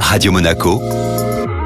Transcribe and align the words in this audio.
Radio 0.00 0.32
Monaco, 0.32 0.80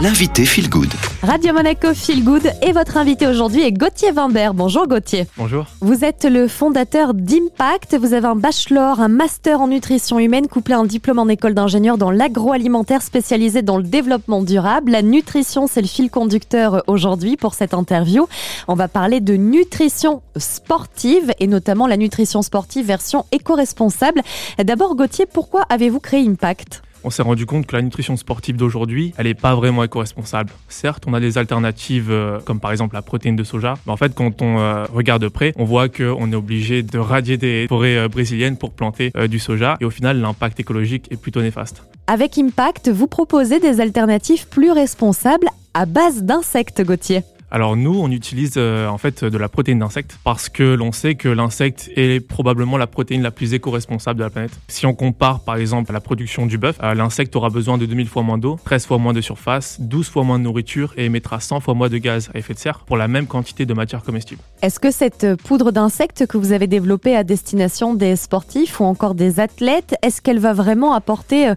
l'invité 0.00 0.44
Feel 0.44 0.68
Good. 0.68 0.92
Radio 1.22 1.52
Monaco 1.52 1.94
Feel 1.94 2.22
Good 2.22 2.52
et 2.62 2.72
votre 2.72 2.96
invité 2.96 3.26
aujourd'hui 3.26 3.62
est 3.62 3.72
Gauthier 3.72 4.12
Vimbert. 4.12 4.54
Bonjour 4.54 4.86
Gauthier. 4.86 5.26
Bonjour. 5.36 5.66
Vous 5.80 6.04
êtes 6.04 6.24
le 6.24 6.46
fondateur 6.46 7.14
d'Impact. 7.14 7.96
Vous 7.98 8.12
avez 8.12 8.28
un 8.28 8.36
bachelor, 8.36 9.00
un 9.00 9.08
master 9.08 9.60
en 9.60 9.68
nutrition 9.68 10.18
humaine, 10.20 10.46
couplé 10.46 10.74
à 10.74 10.78
un 10.78 10.84
diplôme 10.84 11.18
en 11.18 11.26
école 11.28 11.54
d'ingénieur 11.54 11.98
dans 11.98 12.10
l'agroalimentaire 12.12 13.02
spécialisé 13.02 13.62
dans 13.62 13.78
le 13.78 13.82
développement 13.82 14.42
durable. 14.42 14.92
La 14.92 15.02
nutrition, 15.02 15.66
c'est 15.66 15.82
le 15.82 15.88
fil 15.88 16.10
conducteur 16.10 16.84
aujourd'hui 16.86 17.36
pour 17.36 17.54
cette 17.54 17.74
interview. 17.74 18.28
On 18.68 18.74
va 18.74 18.86
parler 18.86 19.20
de 19.20 19.34
nutrition 19.34 20.22
sportive 20.36 21.32
et 21.40 21.48
notamment 21.48 21.88
la 21.88 21.96
nutrition 21.96 22.42
sportive 22.42 22.86
version 22.86 23.24
éco-responsable. 23.32 24.22
D'abord 24.62 24.94
Gauthier, 24.94 25.26
pourquoi 25.26 25.62
avez-vous 25.68 26.00
créé 26.00 26.24
Impact? 26.28 26.82
On 27.06 27.10
s'est 27.10 27.22
rendu 27.22 27.46
compte 27.46 27.66
que 27.66 27.76
la 27.76 27.82
nutrition 27.82 28.16
sportive 28.16 28.56
d'aujourd'hui, 28.56 29.14
elle 29.16 29.26
n'est 29.26 29.34
pas 29.34 29.54
vraiment 29.54 29.84
éco-responsable. 29.84 30.50
Certes, 30.68 31.04
on 31.06 31.14
a 31.14 31.20
des 31.20 31.38
alternatives 31.38 32.10
euh, 32.10 32.40
comme 32.40 32.58
par 32.58 32.72
exemple 32.72 32.96
la 32.96 33.02
protéine 33.02 33.36
de 33.36 33.44
soja, 33.44 33.74
mais 33.86 33.92
en 33.92 33.96
fait, 33.96 34.12
quand 34.12 34.42
on 34.42 34.58
euh, 34.58 34.84
regarde 34.92 35.22
de 35.22 35.28
près, 35.28 35.52
on 35.56 35.64
voit 35.64 35.88
qu'on 35.88 36.32
est 36.32 36.34
obligé 36.34 36.82
de 36.82 36.98
radier 36.98 37.36
des 37.36 37.66
forêts 37.68 37.96
euh, 37.96 38.08
brésiliennes 38.08 38.56
pour 38.56 38.72
planter 38.72 39.12
du 39.28 39.38
soja 39.38 39.76
et 39.80 39.84
au 39.84 39.90
final, 39.90 40.20
l'impact 40.20 40.58
écologique 40.58 41.06
est 41.12 41.16
plutôt 41.16 41.40
néfaste. 41.40 41.84
Avec 42.08 42.38
Impact, 42.38 42.88
vous 42.88 43.06
proposez 43.06 43.60
des 43.60 43.80
alternatives 43.80 44.48
plus 44.48 44.72
responsables 44.72 45.46
à 45.74 45.86
base 45.86 46.24
d'insectes, 46.24 46.82
Gauthier. 46.82 47.22
Alors 47.48 47.76
nous, 47.76 47.96
on 48.00 48.10
utilise 48.10 48.54
euh, 48.56 48.88
en 48.88 48.98
fait 48.98 49.24
de 49.24 49.38
la 49.38 49.48
protéine 49.48 49.78
d'insecte 49.78 50.18
parce 50.24 50.48
que 50.48 50.64
l'on 50.64 50.90
sait 50.90 51.14
que 51.14 51.28
l'insecte 51.28 51.90
est 51.94 52.18
probablement 52.18 52.76
la 52.76 52.88
protéine 52.88 53.22
la 53.22 53.30
plus 53.30 53.54
éco-responsable 53.54 54.18
de 54.18 54.24
la 54.24 54.30
planète. 54.30 54.58
Si 54.66 54.84
on 54.84 54.94
compare 54.94 55.40
par 55.40 55.56
exemple 55.56 55.92
à 55.92 55.94
la 55.94 56.00
production 56.00 56.46
du 56.46 56.58
bœuf, 56.58 56.76
euh, 56.82 56.94
l'insecte 56.94 57.36
aura 57.36 57.48
besoin 57.48 57.78
de 57.78 57.86
2000 57.86 58.08
fois 58.08 58.24
moins 58.24 58.36
d'eau, 58.36 58.58
13 58.64 58.86
fois 58.86 58.98
moins 58.98 59.12
de 59.12 59.20
surface, 59.20 59.80
12 59.80 60.08
fois 60.08 60.24
moins 60.24 60.40
de 60.40 60.44
nourriture 60.44 60.92
et 60.96 61.04
émettra 61.04 61.38
100 61.38 61.60
fois 61.60 61.74
moins 61.74 61.88
de 61.88 61.98
gaz 61.98 62.30
à 62.34 62.38
effet 62.38 62.52
de 62.52 62.58
serre 62.58 62.80
pour 62.80 62.96
la 62.96 63.06
même 63.06 63.28
quantité 63.28 63.64
de 63.64 63.74
matière 63.74 64.02
comestible. 64.02 64.40
Est-ce 64.62 64.80
que 64.80 64.90
cette 64.90 65.36
poudre 65.44 65.70
d'insecte 65.70 66.26
que 66.26 66.38
vous 66.38 66.50
avez 66.50 66.66
développée 66.66 67.14
à 67.14 67.22
destination 67.22 67.94
des 67.94 68.16
sportifs 68.16 68.80
ou 68.80 68.84
encore 68.84 69.14
des 69.14 69.38
athlètes, 69.38 69.94
est-ce 70.02 70.20
qu'elle 70.20 70.40
va 70.40 70.52
vraiment 70.52 70.94
apporter 70.94 71.50
euh, 71.50 71.54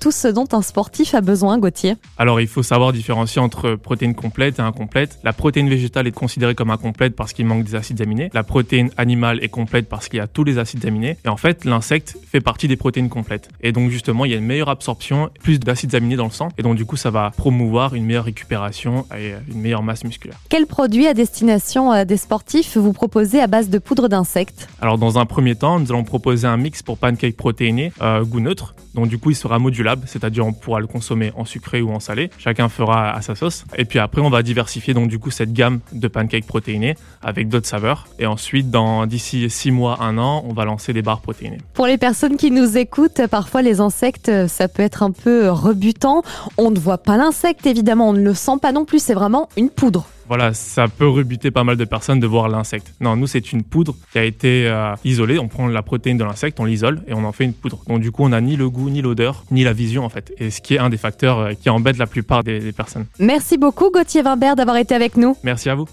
tout 0.00 0.10
ce 0.10 0.26
dont 0.26 0.48
un 0.50 0.62
sportif 0.62 1.14
a 1.14 1.20
besoin, 1.20 1.58
Gauthier? 1.58 1.94
Alors 2.16 2.40
il 2.40 2.48
faut 2.48 2.64
savoir 2.64 2.92
différencier 2.92 3.40
entre 3.40 3.76
protéines 3.76 4.16
complètes 4.16 4.58
et 4.58 4.62
incomplètes. 4.62 5.20
La 5.28 5.34
protéine 5.34 5.68
végétale 5.68 6.06
est 6.06 6.12
considérée 6.12 6.54
comme 6.54 6.70
incomplète 6.70 7.14
parce 7.14 7.34
qu'il 7.34 7.44
manque 7.44 7.62
des 7.62 7.74
acides 7.74 8.00
aminés. 8.00 8.30
La 8.32 8.42
protéine 8.42 8.88
animale 8.96 9.44
est 9.44 9.50
complète 9.50 9.86
parce 9.86 10.08
qu'il 10.08 10.16
y 10.16 10.20
a 10.22 10.26
tous 10.26 10.42
les 10.42 10.56
acides 10.56 10.86
aminés. 10.86 11.18
Et 11.22 11.28
en 11.28 11.36
fait, 11.36 11.66
l'insecte 11.66 12.16
fait 12.26 12.40
partie 12.40 12.66
des 12.66 12.76
protéines 12.76 13.10
complètes. 13.10 13.50
Et 13.60 13.72
donc 13.72 13.90
justement, 13.90 14.24
il 14.24 14.30
y 14.30 14.34
a 14.34 14.38
une 14.38 14.46
meilleure 14.46 14.70
absorption, 14.70 15.28
plus 15.42 15.60
d'acides 15.60 15.94
aminés 15.94 16.16
dans 16.16 16.24
le 16.24 16.30
sang. 16.30 16.48
Et 16.56 16.62
donc 16.62 16.76
du 16.76 16.86
coup, 16.86 16.96
ça 16.96 17.10
va 17.10 17.30
promouvoir 17.36 17.94
une 17.94 18.06
meilleure 18.06 18.24
récupération 18.24 19.04
et 19.14 19.34
une 19.52 19.60
meilleure 19.60 19.82
masse 19.82 20.02
musculaire. 20.02 20.38
Quel 20.48 20.64
produit 20.64 21.06
à 21.06 21.12
destination 21.12 21.92
euh, 21.92 22.06
des 22.06 22.16
sportifs 22.16 22.78
vous 22.78 22.94
proposez 22.94 23.42
à 23.42 23.48
base 23.48 23.68
de 23.68 23.76
poudre 23.76 24.08
d'insectes? 24.08 24.66
Alors 24.80 24.96
dans 24.96 25.18
un 25.18 25.26
premier 25.26 25.56
temps, 25.56 25.78
nous 25.78 25.92
allons 25.92 26.04
proposer 26.04 26.46
un 26.46 26.56
mix 26.56 26.82
pour 26.82 26.96
pancake 26.96 27.36
protéiné, 27.36 27.92
euh, 28.00 28.24
goût 28.24 28.40
neutre. 28.40 28.74
Donc 28.94 29.08
du 29.08 29.18
coup, 29.18 29.30
il 29.30 29.36
sera 29.36 29.58
modulable, 29.58 30.04
c'est-à-dire 30.06 30.46
on 30.46 30.54
pourra 30.54 30.80
le 30.80 30.86
consommer 30.86 31.32
en 31.36 31.44
sucré 31.44 31.82
ou 31.82 31.90
en 31.90 32.00
salé. 32.00 32.30
Chacun 32.38 32.70
fera 32.70 33.10
à 33.10 33.20
sa 33.20 33.34
sauce. 33.34 33.66
Et 33.76 33.84
puis 33.84 33.98
après, 33.98 34.22
on 34.22 34.30
va 34.30 34.42
diversifier 34.42 34.94
donc 34.94 35.08
du 35.08 35.17
coup 35.18 35.30
cette 35.30 35.52
gamme 35.52 35.80
de 35.92 36.08
pancakes 36.08 36.46
protéinés 36.46 36.96
avec 37.22 37.48
d'autres 37.48 37.66
saveurs. 37.66 38.06
Et 38.18 38.26
ensuite, 38.26 38.70
dans 38.70 39.06
d'ici 39.06 39.48
6 39.48 39.70
mois, 39.70 39.98
1 40.00 40.18
an, 40.18 40.44
on 40.48 40.52
va 40.52 40.64
lancer 40.64 40.92
des 40.92 41.02
barres 41.02 41.20
protéinées. 41.20 41.58
Pour 41.74 41.86
les 41.86 41.98
personnes 41.98 42.36
qui 42.36 42.50
nous 42.50 42.76
écoutent, 42.78 43.26
parfois 43.30 43.62
les 43.62 43.80
insectes, 43.80 44.30
ça 44.46 44.68
peut 44.68 44.82
être 44.82 45.02
un 45.02 45.12
peu 45.12 45.50
rebutant. 45.50 46.22
On 46.56 46.70
ne 46.70 46.78
voit 46.78 46.98
pas 46.98 47.16
l'insecte, 47.16 47.66
évidemment, 47.66 48.08
on 48.08 48.12
ne 48.12 48.22
le 48.22 48.34
sent 48.34 48.58
pas 48.60 48.72
non 48.72 48.84
plus, 48.84 49.02
c'est 49.02 49.14
vraiment 49.14 49.48
une 49.56 49.70
poudre 49.70 50.06
voilà, 50.28 50.54
ça 50.54 50.88
peut 50.88 51.08
rebuter 51.08 51.50
pas 51.50 51.64
mal 51.64 51.76
de 51.76 51.84
personnes 51.84 52.20
de 52.20 52.26
voir 52.26 52.48
l'insecte. 52.48 52.92
Non, 53.00 53.16
nous, 53.16 53.26
c'est 53.26 53.52
une 53.52 53.62
poudre 53.62 53.94
qui 54.12 54.18
a 54.18 54.24
été 54.24 54.66
euh, 54.66 54.94
isolée. 55.04 55.38
On 55.38 55.48
prend 55.48 55.66
la 55.66 55.82
protéine 55.82 56.18
de 56.18 56.24
l'insecte, 56.24 56.60
on 56.60 56.64
l'isole 56.64 57.02
et 57.06 57.14
on 57.14 57.24
en 57.24 57.32
fait 57.32 57.44
une 57.44 57.54
poudre. 57.54 57.80
Donc, 57.86 58.00
du 58.00 58.10
coup, 58.10 58.24
on 58.24 58.30
n'a 58.30 58.40
ni 58.40 58.56
le 58.56 58.68
goût, 58.68 58.90
ni 58.90 59.02
l'odeur, 59.02 59.44
ni 59.50 59.64
la 59.64 59.72
vision, 59.72 60.04
en 60.04 60.08
fait. 60.08 60.32
Et 60.38 60.50
ce 60.50 60.60
qui 60.60 60.74
est 60.74 60.78
un 60.78 60.90
des 60.90 60.96
facteurs 60.96 61.38
euh, 61.38 61.52
qui 61.54 61.70
embête 61.70 61.98
la 61.98 62.06
plupart 62.06 62.44
des, 62.44 62.60
des 62.60 62.72
personnes. 62.72 63.06
Merci 63.18 63.58
beaucoup, 63.58 63.90
Gauthier 63.90 64.22
Vimbert, 64.22 64.56
d'avoir 64.56 64.76
été 64.76 64.94
avec 64.94 65.16
nous. 65.16 65.36
Merci 65.42 65.70
à 65.70 65.74
vous. 65.74 65.86